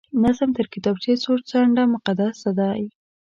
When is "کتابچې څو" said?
0.73-1.31